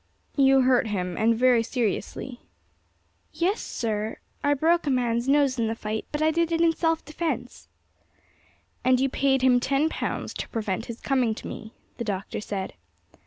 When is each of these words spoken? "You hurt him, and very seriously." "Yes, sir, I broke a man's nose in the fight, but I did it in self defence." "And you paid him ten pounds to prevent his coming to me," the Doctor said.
"You 0.35 0.61
hurt 0.61 0.87
him, 0.87 1.15
and 1.15 1.35
very 1.37 1.61
seriously." 1.61 2.41
"Yes, 3.33 3.61
sir, 3.61 4.17
I 4.43 4.55
broke 4.55 4.87
a 4.87 4.89
man's 4.89 5.29
nose 5.29 5.59
in 5.59 5.67
the 5.67 5.75
fight, 5.75 6.05
but 6.11 6.23
I 6.23 6.31
did 6.31 6.51
it 6.51 6.59
in 6.59 6.75
self 6.75 7.05
defence." 7.05 7.67
"And 8.83 8.99
you 8.99 9.09
paid 9.09 9.43
him 9.43 9.59
ten 9.59 9.89
pounds 9.89 10.33
to 10.39 10.49
prevent 10.49 10.85
his 10.87 10.99
coming 11.01 11.35
to 11.35 11.47
me," 11.47 11.73
the 11.97 12.03
Doctor 12.03 12.41
said. 12.41 12.73